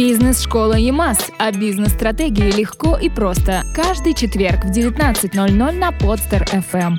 Бизнес-школа 0.00 0.78
ЕМАС. 0.78 1.30
О 1.36 1.52
бизнес-стратегии 1.52 2.50
легко 2.52 2.96
и 2.96 3.10
просто. 3.10 3.64
Каждый 3.76 4.14
четверг 4.14 4.64
в 4.64 4.70
19.00 4.70 5.72
на 5.72 5.92
Подстер 5.92 6.44
FM. 6.44 6.94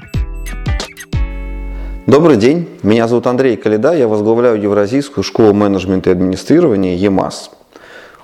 Добрый 2.05 2.37
день, 2.37 2.69
меня 2.83 3.07
зовут 3.07 3.25
Андрей 3.25 3.57
Калида, 3.57 3.93
я 3.95 4.07
возглавляю 4.07 4.61
Евразийскую 4.61 5.23
школу 5.23 5.51
менеджмента 5.51 6.11
и 6.11 6.13
администрирования 6.13 6.95
ЕМАС. 6.95 7.49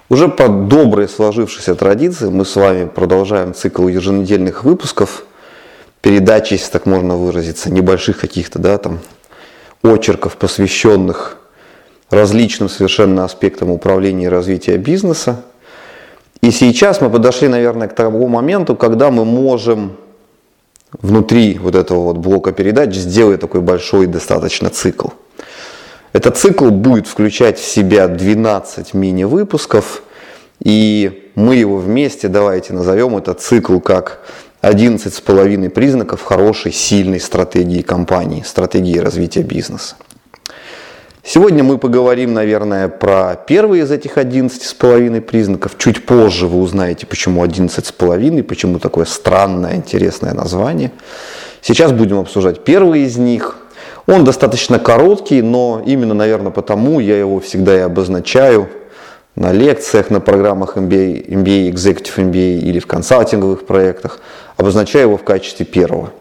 Уже 0.09 0.27
по 0.27 0.47
доброй 0.47 1.09
сложившейся 1.09 1.73
традиции 1.73 2.29
мы 2.29 2.45
с 2.45 2.55
вами 2.55 2.85
продолжаем 2.85 3.55
цикл 3.55 3.87
еженедельных 3.87 4.63
выпусков, 4.63 5.25
передачи, 6.01 6.53
если 6.53 6.71
так 6.71 6.85
можно 6.85 7.15
выразиться, 7.15 7.71
небольших 7.71 8.19
каких-то, 8.19 8.59
да, 8.59 8.77
там, 8.77 8.99
очерков, 9.81 10.37
посвященных 10.37 11.37
различным 12.09 12.69
совершенно 12.69 13.25
аспектам 13.25 13.69
управления 13.69 14.25
и 14.25 14.29
развития 14.29 14.77
бизнеса. 14.77 15.43
И 16.41 16.51
сейчас 16.51 17.01
мы 17.01 17.09
подошли, 17.09 17.47
наверное, 17.47 17.87
к 17.87 17.95
тому 17.95 18.27
моменту, 18.27 18.75
когда 18.75 19.11
мы 19.11 19.25
можем 19.25 19.97
внутри 21.01 21.57
вот 21.57 21.75
этого 21.75 21.99
вот 22.05 22.17
блока 22.17 22.51
передач 22.51 22.95
сделать 22.95 23.41
такой 23.41 23.61
большой 23.61 24.07
достаточно 24.07 24.69
цикл. 24.69 25.09
Этот 26.13 26.37
цикл 26.37 26.69
будет 26.69 27.07
включать 27.07 27.59
в 27.59 27.65
себя 27.65 28.07
12 28.07 28.93
мини-выпусков, 28.93 30.01
и 30.63 31.31
мы 31.35 31.57
его 31.57 31.77
вместе, 31.77 32.27
давайте 32.27 32.73
назовем 32.73 33.17
этот 33.17 33.41
цикл 33.41 33.79
как 33.79 34.21
11 34.61 35.13
с 35.13 35.21
половиной 35.21 35.69
признаков 35.69 36.23
хорошей, 36.23 36.71
сильной 36.71 37.19
стратегии 37.19 37.81
компании, 37.81 38.43
стратегии 38.43 38.97
развития 38.97 39.43
бизнеса. 39.43 39.95
Сегодня 41.29 41.61
мы 41.61 41.77
поговорим, 41.77 42.33
наверное, 42.33 42.87
про 42.87 43.35
первые 43.35 43.83
из 43.83 43.91
этих 43.91 44.17
11 44.17 44.63
с 44.63 44.73
половиной 44.73 45.19
признаков. 45.19 45.73
Чуть 45.77 46.05
позже 46.05 46.47
вы 46.47 46.61
узнаете, 46.61 47.05
почему 47.05 47.43
11 47.43 47.85
с 47.85 47.91
половиной, 47.91 48.43
почему 48.43 48.79
такое 48.79 49.03
странное, 49.03 49.75
интересное 49.75 50.33
название. 50.33 50.93
Сейчас 51.61 51.91
будем 51.91 52.19
обсуждать 52.19 52.63
первый 52.63 53.01
из 53.01 53.17
них. 53.17 53.57
Он 54.05 54.23
достаточно 54.23 54.79
короткий, 54.79 55.41
но 55.41 55.83
именно, 55.85 56.13
наверное, 56.13 56.53
потому 56.53 57.01
я 57.01 57.19
его 57.19 57.41
всегда 57.41 57.75
и 57.75 57.81
обозначаю 57.81 58.69
на 59.35 59.51
лекциях, 59.51 60.09
на 60.09 60.21
программах 60.21 60.77
MBA, 60.77 61.27
MBA, 61.27 61.69
Executive 61.73 62.31
MBA 62.31 62.59
или 62.59 62.79
в 62.79 62.87
консалтинговых 62.87 63.65
проектах. 63.65 64.21
Обозначаю 64.55 65.07
его 65.07 65.17
в 65.17 65.25
качестве 65.25 65.65
первого. 65.65 66.11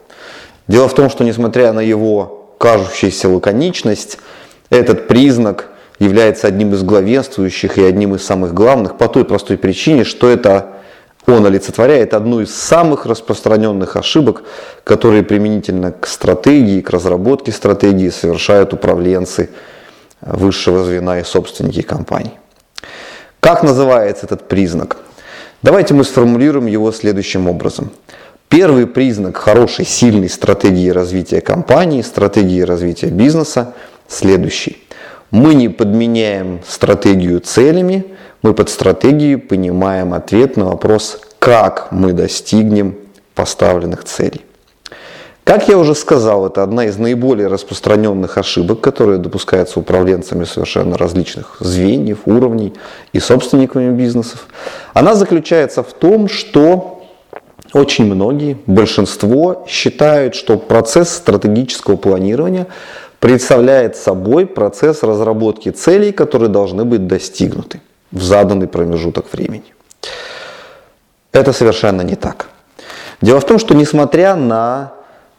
Дело 0.67 0.89
в 0.89 0.95
том, 0.97 1.11
что 1.11 1.23
несмотря 1.23 1.73
на 1.73 1.79
его 1.79 2.55
кажущуюся 2.59 3.29
лаконичность, 3.29 4.19
этот 4.71 5.09
признак 5.09 5.69
является 5.99 6.47
одним 6.47 6.75
из 6.75 6.83
главенствующих 6.83 7.79
и 7.79 7.85
одним 7.85 8.15
из 8.15 8.25
самых 8.25 8.53
главных 8.53 8.99
по 8.99 9.09
той 9.09 9.25
простой 9.25 9.57
причине, 9.57 10.05
что 10.05 10.29
это 10.29 10.73
он 11.27 11.45
олицетворяет 11.45 12.15
одну 12.15 12.41
из 12.41 12.55
самых 12.55 13.07
распространенных 13.07 13.97
ошибок, 13.97 14.45
которые 14.85 15.25
применительно 15.25 15.91
к 15.93 16.07
стратегии, 16.07 16.81
к 16.81 16.91
разработке 16.91 17.51
стратегии 17.51 18.11
совершают 18.11 18.73
управленцы 18.73 19.51
высшего 20.21 20.85
звена 20.85 21.19
и 21.19 21.25
собственники 21.25 21.83
компаний. 21.83 22.39
Как 23.41 23.63
называется 23.63 24.27
этот 24.27 24.47
признак? 24.49 24.99
Давайте 25.63 25.95
мы 25.95 26.05
сформулируем 26.05 26.67
его 26.67 26.93
следующим 26.93 27.49
образом. 27.49 27.91
Первый 28.49 28.87
признак 28.87 29.37
хорошей, 29.37 29.85
сильной 29.85 30.29
стратегии 30.29 30.91
развития 30.91 31.41
компании, 31.41 32.03
стратегии 32.03 32.61
развития 32.61 33.09
бизнеса– 33.09 33.75
следующий. 34.09 34.83
Мы 35.31 35.55
не 35.55 35.69
подменяем 35.69 36.61
стратегию 36.67 37.41
целями, 37.41 38.05
мы 38.43 38.55
под 38.55 38.71
стратегией 38.71 39.37
понимаем 39.37 40.15
ответ 40.15 40.57
на 40.57 40.67
вопрос, 40.67 41.21
как 41.39 41.89
мы 41.91 42.13
достигнем 42.13 42.97
поставленных 43.35 44.05
целей. 44.05 44.43
Как 45.47 45.69
я 45.69 45.79
уже 45.79 45.95
сказал, 45.95 46.47
это 46.47 46.65
одна 46.65 46.87
из 46.87 46.99
наиболее 46.99 47.47
распространенных 47.47 48.37
ошибок, 48.37 48.81
которые 48.81 49.19
допускаются 49.19 49.79
управленцами 49.79 50.43
совершенно 50.43 50.99
различных 50.99 51.59
звеньев, 51.61 52.19
уровней 52.25 52.75
и 53.13 53.21
собственниками 53.21 53.97
бизнесов. 53.97 54.49
Она 54.93 55.15
заключается 55.15 55.85
в 55.85 55.93
том, 55.93 56.29
что 56.29 57.05
очень 57.73 58.13
многие, 58.13 58.59
большинство 58.67 59.65
считают, 59.69 60.35
что 60.35 60.57
процесс 60.57 61.11
стратегического 61.11 61.97
планирования 61.97 62.67
представляет 63.21 63.97
собой 63.97 64.47
процесс 64.47 65.03
разработки 65.03 65.71
целей, 65.71 66.13
которые 66.13 66.49
должны 66.49 66.85
быть 66.85 67.07
достигнуты 67.07 67.81
в 68.13 68.23
заданный 68.23 68.69
промежуток 68.69 69.33
времени. 69.33 69.75
Это 71.33 71.53
совершенно 71.53 72.03
не 72.03 72.17
так. 72.17 72.49
Дело 73.21 73.41
в 73.41 73.47
том, 73.47 73.59
что 73.59 73.75
несмотря 73.75 74.37
на 74.37 74.93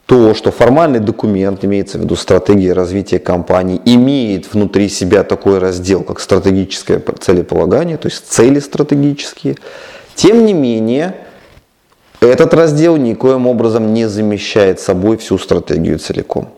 то, 0.06 0.34
что 0.34 0.52
формальный 0.52 1.00
документ, 1.00 1.66
имеется 1.66 1.98
в 1.98 2.02
виду 2.02 2.16
стратегия 2.16 2.74
развития 2.74 3.20
компании, 3.20 3.82
имеет 3.86 4.54
внутри 4.54 4.90
себя 4.90 5.24
такой 5.24 5.60
раздел, 5.60 6.04
как 6.04 6.20
стратегическое 6.20 7.00
целеполагание, 7.20 7.98
то 7.98 8.08
есть 8.08 8.26
цели 8.28 8.60
стратегические, 8.60 9.58
тем 10.16 10.46
не 10.46 10.54
менее, 10.54 11.16
этот 12.22 12.54
раздел 12.54 12.96
никоим 12.98 13.48
образом 13.48 13.94
не 13.94 14.08
замещает 14.08 14.80
собой 14.80 15.18
всю 15.18 15.38
стратегию 15.38 16.00
целиком. 16.00 16.50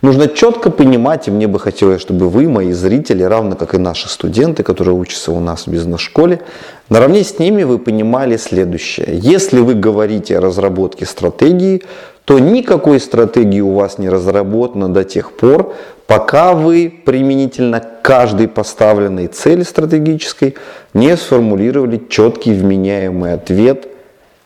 Нужно 0.00 0.28
четко 0.28 0.70
понимать, 0.70 1.26
и 1.26 1.30
мне 1.30 1.48
бы 1.48 1.58
хотелось, 1.58 2.00
чтобы 2.00 2.28
вы, 2.28 2.48
мои 2.48 2.72
зрители, 2.72 3.22
равно 3.22 3.56
как 3.56 3.74
и 3.74 3.78
наши 3.78 4.08
студенты, 4.08 4.62
которые 4.62 4.94
учатся 4.94 5.32
у 5.32 5.40
нас 5.40 5.66
в 5.66 5.70
бизнес-школе, 5.70 6.40
наравне 6.88 7.24
с 7.24 7.38
ними 7.38 7.64
вы 7.64 7.78
понимали 7.78 8.36
следующее. 8.36 9.08
Если 9.10 9.60
вы 9.60 9.74
говорите 9.74 10.38
о 10.38 10.40
разработке 10.40 11.04
стратегии, 11.04 11.82
то 12.24 12.38
никакой 12.38 13.00
стратегии 13.00 13.60
у 13.60 13.72
вас 13.72 13.98
не 13.98 14.08
разработано 14.08 14.88
до 14.88 15.02
тех 15.02 15.32
пор, 15.32 15.74
пока 16.06 16.54
вы 16.54 16.92
применительно 17.04 17.82
каждой 18.02 18.48
поставленной 18.48 19.26
цели 19.28 19.62
стратегической 19.62 20.54
не 20.94 21.16
сформулировали 21.16 22.00
четкий 22.08 22.52
вменяемый 22.52 23.32
ответ, 23.32 23.88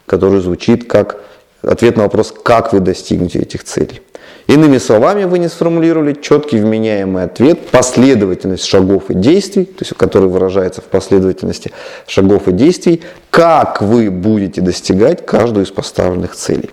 который 0.07 0.41
звучит 0.41 0.89
как 0.89 1.21
ответ 1.63 1.97
на 1.97 2.05
вопрос, 2.05 2.33
как 2.43 2.73
вы 2.73 2.81
достигнете 2.81 3.41
этих 3.41 3.65
целей. 3.65 4.01
Иными 4.47 4.79
словами, 4.79 5.25
вы 5.25 5.39
не 5.39 5.49
сформулировали 5.49 6.15
четкий 6.15 6.59
вменяемый 6.59 7.25
ответ, 7.25 7.69
последовательность 7.69 8.65
шагов 8.65 9.11
и 9.11 9.15
действий, 9.15 9.65
то 9.65 9.85
есть, 9.85 9.95
который 9.97 10.29
выражается 10.29 10.81
в 10.81 10.85
последовательности 10.85 11.71
шагов 12.07 12.49
и 12.49 12.53
действий, 12.53 13.03
как 13.31 13.81
вы 13.81 14.11
будете 14.11 14.61
достигать 14.61 15.25
каждую 15.25 15.65
из 15.65 15.71
поставленных 15.71 16.35
целей. 16.35 16.71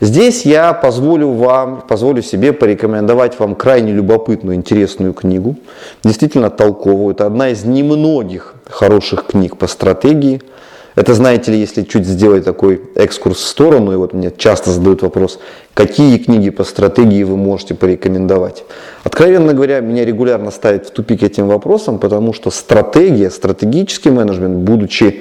Здесь 0.00 0.46
я 0.46 0.72
позволю 0.72 1.32
вам, 1.32 1.82
позволю 1.86 2.22
себе 2.22 2.54
порекомендовать 2.54 3.38
вам 3.38 3.54
крайне 3.54 3.92
любопытную, 3.92 4.56
интересную 4.56 5.12
книгу, 5.12 5.56
действительно 6.02 6.48
толковую. 6.48 7.14
Это 7.14 7.26
одна 7.26 7.50
из 7.50 7.64
немногих 7.64 8.54
хороших 8.68 9.26
книг 9.26 9.58
по 9.58 9.66
стратегии– 9.66 10.40
это, 10.96 11.14
знаете 11.14 11.52
ли, 11.52 11.58
если 11.58 11.82
чуть 11.82 12.06
сделать 12.06 12.44
такой 12.44 12.80
экскурс 12.94 13.38
в 13.38 13.46
сторону, 13.46 13.92
и 13.92 13.96
вот 13.96 14.12
мне 14.12 14.32
часто 14.36 14.70
задают 14.70 15.02
вопрос, 15.02 15.38
какие 15.74 16.18
книги 16.18 16.50
по 16.50 16.64
стратегии 16.64 17.22
вы 17.22 17.36
можете 17.36 17.74
порекомендовать. 17.74 18.64
Откровенно 19.04 19.54
говоря, 19.54 19.80
меня 19.80 20.04
регулярно 20.04 20.50
ставят 20.50 20.86
в 20.86 20.90
тупик 20.90 21.22
этим 21.22 21.48
вопросом, 21.48 21.98
потому 21.98 22.32
что 22.32 22.50
стратегия, 22.50 23.30
стратегический 23.30 24.10
менеджмент, 24.10 24.56
будучи 24.56 25.20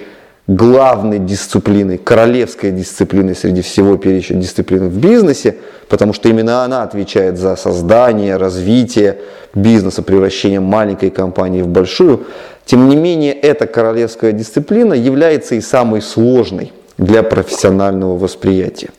главной 0.49 1.19
дисциплиной, 1.19 1.99
королевской 1.99 2.71
дисциплиной 2.71 3.35
среди 3.35 3.61
всего 3.61 3.97
перечня 3.97 4.37
дисциплин 4.37 4.89
в 4.89 4.97
бизнесе, 4.97 5.57
потому 5.87 6.11
что 6.11 6.27
именно 6.27 6.63
она 6.63 6.81
отвечает 6.81 7.37
за 7.37 7.55
создание, 7.55 8.35
развитие 8.35 9.19
бизнеса, 9.53 10.01
превращение 10.01 10.59
маленькой 10.59 11.11
компании 11.11 11.61
в 11.61 11.67
большую. 11.67 12.25
Тем 12.69 12.87
не 12.87 12.95
менее, 12.95 13.33
эта 13.33 13.65
королевская 13.65 14.31
дисциплина 14.31 14.93
является 14.93 15.55
и 15.55 15.59
самой 15.59 16.03
сложной 16.03 16.71
для 16.99 17.23
профессионального 17.23 18.15
восприятия. 18.15 18.91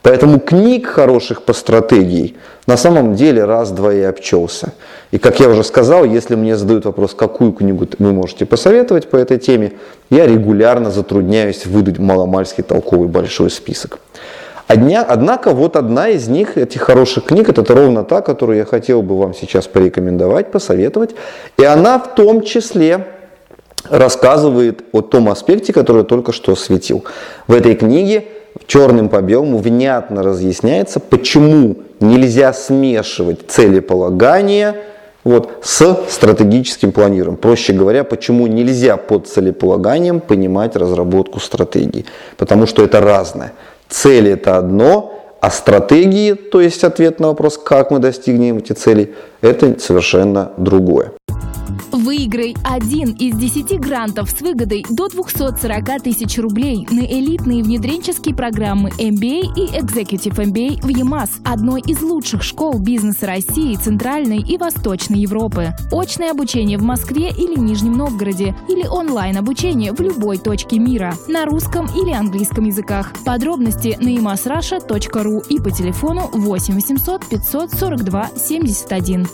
Поэтому 0.00 0.40
книг 0.40 0.86
хороших 0.86 1.42
по 1.42 1.52
стратегии 1.52 2.36
на 2.66 2.78
самом 2.78 3.16
деле 3.16 3.44
раз-два 3.44 3.92
и 3.92 4.00
обчелся. 4.00 4.72
И 5.10 5.18
как 5.18 5.38
я 5.38 5.50
уже 5.50 5.64
сказал, 5.64 6.06
если 6.06 6.34
мне 6.34 6.56
задают 6.56 6.86
вопрос, 6.86 7.12
какую 7.12 7.52
книгу 7.52 7.86
вы 7.98 8.12
можете 8.14 8.46
посоветовать 8.46 9.10
по 9.10 9.16
этой 9.16 9.38
теме, 9.38 9.72
я 10.08 10.26
регулярно 10.26 10.90
затрудняюсь 10.90 11.66
выдать 11.66 11.98
маломальский 11.98 12.64
толковый 12.64 13.08
большой 13.08 13.50
список. 13.50 13.98
Однако 14.72 15.50
вот 15.50 15.74
одна 15.74 16.10
из 16.10 16.28
них, 16.28 16.56
этих 16.56 16.82
хороших 16.82 17.24
книг, 17.24 17.48
это 17.48 17.74
ровно 17.74 18.04
та, 18.04 18.20
которую 18.20 18.58
я 18.58 18.64
хотел 18.64 19.02
бы 19.02 19.18
вам 19.18 19.34
сейчас 19.34 19.66
порекомендовать, 19.66 20.52
посоветовать. 20.52 21.10
И 21.58 21.64
она 21.64 21.98
в 21.98 22.14
том 22.14 22.42
числе 22.42 23.06
рассказывает 23.88 24.84
о 24.92 25.00
том 25.00 25.28
аспекте, 25.28 25.72
который 25.72 25.98
я 25.98 26.04
только 26.04 26.32
что 26.32 26.52
осветил. 26.52 27.04
В 27.48 27.54
этой 27.54 27.74
книге 27.74 28.26
черным 28.66 29.08
по 29.08 29.20
белому 29.20 29.58
внятно 29.58 30.22
разъясняется, 30.22 31.00
почему 31.00 31.76
нельзя 31.98 32.52
смешивать 32.52 33.40
целеполагание 33.48 34.76
вот, 35.24 35.64
с 35.64 36.04
стратегическим 36.08 36.92
планированием. 36.92 37.38
Проще 37.38 37.72
говоря, 37.72 38.04
почему 38.04 38.46
нельзя 38.46 38.96
под 38.96 39.26
целеполаганием 39.26 40.20
понимать 40.20 40.76
разработку 40.76 41.40
стратегии. 41.40 42.04
Потому 42.36 42.66
что 42.66 42.84
это 42.84 43.00
разное. 43.00 43.52
Цели 43.90 44.30
это 44.30 44.56
одно, 44.56 45.20
а 45.40 45.50
стратегии, 45.50 46.34
то 46.34 46.60
есть 46.60 46.84
ответ 46.84 47.18
на 47.18 47.28
вопрос, 47.28 47.58
как 47.58 47.90
мы 47.90 47.98
достигнем 47.98 48.58
эти 48.58 48.72
цели, 48.72 49.14
это 49.40 49.78
совершенно 49.80 50.52
другое. 50.56 51.12
Выиграй 51.92 52.54
один 52.62 53.10
из 53.10 53.36
10 53.36 53.80
грантов 53.80 54.30
с 54.30 54.40
выгодой 54.40 54.84
до 54.88 55.08
240 55.08 56.02
тысяч 56.02 56.38
рублей 56.38 56.86
на 56.90 57.00
элитные 57.00 57.64
внедренческие 57.64 58.34
программы 58.34 58.90
MBA 58.90 59.54
и 59.56 59.66
Executive 59.76 60.36
MBA 60.36 60.82
в 60.82 60.88
ЕМАС, 60.88 61.40
одной 61.44 61.80
из 61.80 62.00
лучших 62.00 62.42
школ 62.42 62.78
бизнеса 62.78 63.26
России, 63.26 63.74
Центральной 63.74 64.38
и 64.38 64.56
Восточной 64.56 65.18
Европы. 65.18 65.72
Очное 65.90 66.30
обучение 66.30 66.78
в 66.78 66.82
Москве 66.82 67.30
или 67.30 67.58
Нижнем 67.58 67.94
Новгороде 67.94 68.54
или 68.68 68.86
онлайн-обучение 68.86 69.92
в 69.92 70.00
любой 70.00 70.38
точке 70.38 70.78
мира 70.78 71.14
на 71.28 71.44
русском 71.44 71.86
или 71.86 72.12
английском 72.12 72.64
языках. 72.64 73.12
Подробности 73.24 73.98
на 74.00 74.14
emasrasha.ru 74.16 75.42
и 75.48 75.58
по 75.58 75.70
телефону 75.70 76.30
8 76.32 76.74
800 76.74 77.28
542 77.28 78.30
71. 78.36 79.26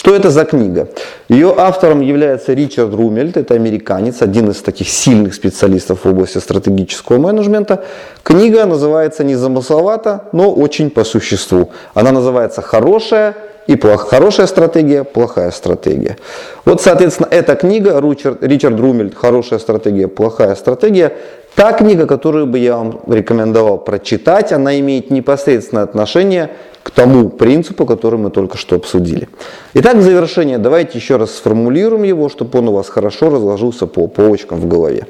Что 0.00 0.16
это 0.16 0.30
за 0.30 0.46
книга? 0.46 0.88
Ее 1.28 1.54
автором 1.54 2.00
является 2.00 2.54
Ричард 2.54 2.94
Румельт, 2.94 3.36
это 3.36 3.52
американец, 3.52 4.22
один 4.22 4.48
из 4.48 4.62
таких 4.62 4.88
сильных 4.88 5.34
специалистов 5.34 6.04
в 6.04 6.08
области 6.08 6.38
стратегического 6.38 7.18
менеджмента. 7.18 7.84
Книга 8.22 8.64
называется 8.64 9.24
не 9.24 9.34
замысловато, 9.34 10.24
но 10.32 10.54
очень 10.54 10.88
по 10.88 11.04
существу. 11.04 11.72
Она 11.92 12.12
называется 12.12 12.62
«Хорошая 12.62 13.34
и 13.66 13.76
плох... 13.76 14.08
хорошая 14.08 14.46
стратегия, 14.46 15.04
плохая 15.04 15.50
стратегия». 15.50 16.16
Вот, 16.64 16.80
соответственно, 16.80 17.28
эта 17.30 17.54
книга 17.54 18.00
Ричард, 18.00 18.42
Ричард 18.42 18.80
Румельт 18.80 19.14
«Хорошая 19.14 19.58
стратегия, 19.58 20.08
плохая 20.08 20.54
стратегия» 20.54 21.12
Та 21.54 21.72
книга, 21.72 22.06
которую 22.06 22.46
бы 22.46 22.58
я 22.58 22.76
вам 22.76 23.00
рекомендовал 23.08 23.78
прочитать, 23.78 24.52
она 24.52 24.78
имеет 24.78 25.10
непосредственное 25.10 25.82
отношение 25.82 26.50
к 26.82 26.90
тому 26.90 27.28
принципу, 27.28 27.84
который 27.84 28.18
мы 28.18 28.30
только 28.30 28.56
что 28.56 28.76
обсудили. 28.76 29.28
Итак, 29.74 29.96
в 29.96 30.02
завершение 30.02 30.58
давайте 30.58 30.98
еще 30.98 31.16
раз 31.16 31.32
сформулируем 31.32 32.04
его, 32.04 32.28
чтобы 32.28 32.58
он 32.58 32.68
у 32.68 32.72
вас 32.72 32.88
хорошо 32.88 33.30
разложился 33.30 33.86
по 33.86 34.06
полочкам 34.06 34.60
в 34.60 34.66
голове. 34.66 35.06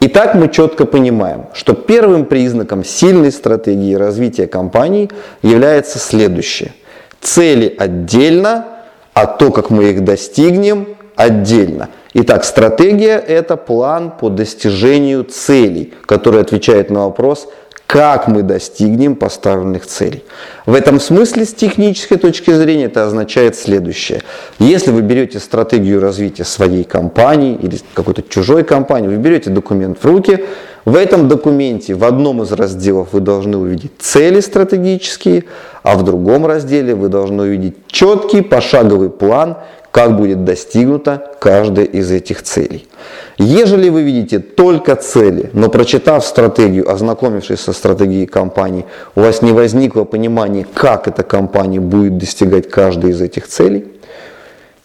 Итак, 0.00 0.34
мы 0.34 0.48
четко 0.48 0.84
понимаем, 0.84 1.46
что 1.54 1.72
первым 1.74 2.26
признаком 2.26 2.84
сильной 2.84 3.32
стратегии 3.32 3.94
развития 3.94 4.46
компании 4.46 5.10
является 5.42 5.98
следующее. 5.98 6.72
Цели 7.20 7.74
отдельно, 7.78 8.66
а 9.14 9.26
то, 9.26 9.50
как 9.50 9.70
мы 9.70 9.84
их 9.84 10.04
достигнем, 10.04 10.88
отдельно. 11.14 11.88
Итак, 12.12 12.44
стратегия– 12.44 13.16
это 13.28 13.56
план 13.56 14.10
по 14.10 14.28
достижению 14.28 15.24
целей, 15.24 15.94
который 16.04 16.42
отвечает 16.42 16.90
на 16.90 17.04
вопрос, 17.04 17.48
как 17.86 18.26
мы 18.26 18.42
достигнем 18.42 19.14
поставленных 19.14 19.86
целей. 19.86 20.24
В 20.66 20.74
этом 20.74 20.98
смысле, 20.98 21.44
с 21.44 21.54
технической 21.54 22.18
точки 22.18 22.50
зрения, 22.50 22.86
это 22.86 23.06
означает 23.06 23.56
следующее. 23.56 24.22
Если 24.58 24.90
вы 24.90 25.02
берете 25.02 25.38
стратегию 25.38 26.00
развития 26.00 26.44
своей 26.44 26.84
компании 26.84 27.54
или 27.54 27.78
какой-то 27.94 28.22
чужой 28.22 28.64
компании, 28.64 29.08
вы 29.08 29.16
берете 29.16 29.50
документ 29.50 29.98
в 30.02 30.04
руки, 30.04 30.44
в 30.84 30.94
этом 30.94 31.28
документе 31.28 31.94
в 31.94 32.04
одном 32.04 32.42
из 32.42 32.52
разделов 32.52 33.08
вы 33.12 33.20
должны 33.20 33.56
увидеть 33.56 33.92
цели 33.98 34.40
стратегические, 34.40 35.44
а 35.82 35.96
в 35.96 36.04
другом 36.04 36.46
разделе 36.46 36.94
вы 36.94 37.08
должны 37.08 37.44
увидеть 37.44 37.76
четкий 37.88 38.40
пошаговый 38.40 39.10
план, 39.10 39.56
как 39.90 40.16
будет 40.16 40.44
достигнута 40.44 41.32
каждая 41.40 41.86
из 41.86 42.10
этих 42.10 42.42
целей. 42.42 42.86
Ежели 43.38 43.90
вы 43.90 44.02
видите 44.02 44.38
только 44.38 44.96
цели, 44.96 45.50
но 45.52 45.68
прочитав 45.68 46.24
стратегию, 46.24 46.90
ознакомившись 46.90 47.60
со 47.60 47.74
стратегией 47.74 48.26
компании, 48.26 48.86
у 49.14 49.20
вас 49.20 49.42
не 49.42 49.52
возникло 49.52 50.04
понимания, 50.04 50.66
как 50.72 51.06
эта 51.06 51.22
компания 51.22 51.78
будет 51.78 52.16
достигать 52.16 52.70
каждой 52.70 53.10
из 53.10 53.20
этих 53.20 53.46
целей, 53.46 53.88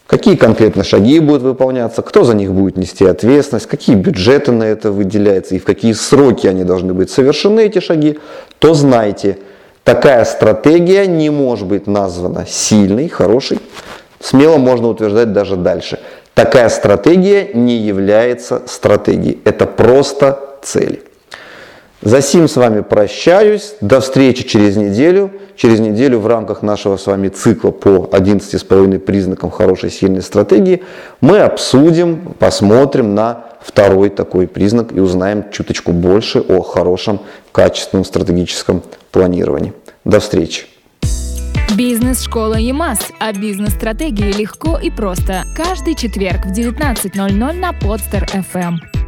какие 0.06 0.36
конкретно 0.36 0.84
шаги 0.84 1.20
будут 1.22 1.44
выполняться, 1.44 2.02
кто 2.02 2.26
за 2.26 2.36
них 2.36 2.52
будет 2.52 2.76
нести 2.76 3.06
ответственность, 3.06 3.68
какие 3.68 3.96
бюджеты 3.96 4.52
на 4.52 4.64
это 4.64 4.92
выделяются 4.92 5.56
и 5.56 5.60
в 5.60 5.64
какие 5.64 5.94
сроки 5.94 6.46
они 6.48 6.66
должны 6.66 6.94
быть 6.94 7.10
совершены, 7.10 7.62
эти 7.62 7.80
шаги, 7.80 8.20
то 8.60 8.74
знайте, 8.74 9.38
такая 9.86 10.26
стратегия 10.26 11.08
не 11.08 11.30
может 11.30 11.68
быть 11.68 11.88
названа 11.88 12.46
сильной, 12.46 13.08
хорошей, 13.08 13.60
Смело 14.22 14.58
можно 14.58 14.88
утверждать 14.88 15.34
даже 15.34 15.56
дальше. 15.56 16.00
Такая 16.42 16.70
стратегия 16.70 17.50
не 17.54 17.78
является 17.78 18.64
стратегией. 18.66 19.40
Это 19.46 19.68
просто 19.68 20.58
цель. 20.64 21.04
За 22.02 22.20
сим 22.24 22.48
с 22.48 22.56
вами 22.56 22.82
прощаюсь. 22.82 23.76
До 23.80 24.02
встречи 24.02 24.44
через 24.48 24.76
неделю. 24.76 25.30
Через 25.56 25.80
неделю 25.80 26.18
в 26.18 26.26
рамках 26.26 26.64
нашего 26.64 26.98
с 26.98 27.06
вами 27.06 27.28
цикла 27.28 27.70
по 27.70 28.10
11,5 28.12 28.98
признакам 28.98 29.52
хорошей 29.52 29.92
сильной 29.92 30.24
стратегии 30.24 30.82
мы 31.20 31.42
обсудим, 31.42 32.34
посмотрим 32.40 33.14
на 33.14 33.46
второй 33.62 34.10
такой 34.10 34.48
признак 34.48 34.94
и 34.94 35.00
узнаем 35.00 35.52
чуточку 35.52 35.92
больше 35.92 36.40
о 36.40 36.64
хорошем 36.64 37.20
качественном 37.52 38.04
стратегическом 38.04 38.82
планировании. 39.12 39.74
До 40.06 40.20
встречи! 40.20 40.71
Бизнес-школа 41.82 42.60
ЕМАС. 42.60 43.12
О 43.18 43.34
бизнес-стратегии 43.34 44.32
легко 44.34 44.78
и 44.78 44.92
просто. 44.92 45.46
Каждый 45.56 45.96
четверг 45.96 46.46
в 46.46 46.52
19.00 46.52 47.54
на 47.54 47.74
Подстер 47.74 48.24
FM. 48.26 49.01